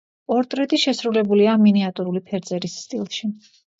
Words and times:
პორტრეტები 0.31 0.77
შესრულებულია 0.83 1.53
მინიატურული 1.65 2.23
ფერწერის 2.31 2.79
სტილში. 2.87 3.31